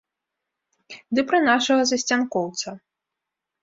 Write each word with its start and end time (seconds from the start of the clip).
Ды 1.19 1.25
пра 1.33 1.43
нашага 1.51 1.81
засцянкоўца. 1.93 2.69